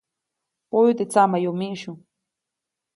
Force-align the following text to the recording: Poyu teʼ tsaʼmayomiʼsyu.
Poyu 0.69 0.91
teʼ 0.97 1.07
tsaʼmayomiʼsyu. 1.11 1.91